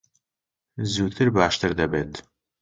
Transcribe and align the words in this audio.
زووتر 0.91 1.27
باشتر 1.35 1.71
دەبێت. 1.79 2.13